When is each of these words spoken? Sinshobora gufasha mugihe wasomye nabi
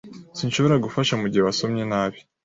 Sinshobora 0.37 0.81
gufasha 0.85 1.13
mugihe 1.21 1.43
wasomye 1.47 1.83
nabi 1.91 2.19